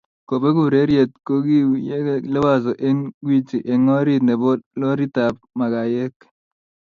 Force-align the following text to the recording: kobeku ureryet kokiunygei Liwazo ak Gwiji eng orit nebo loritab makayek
kobeku 0.27 0.61
ureryet 0.67 1.11
kokiunygei 1.25 2.23
Liwazo 2.33 2.71
ak 2.89 2.97
Gwiji 3.23 3.57
eng 3.71 3.85
orit 3.97 4.21
nebo 4.25 4.49
loritab 4.79 5.35
makayek 5.57 6.15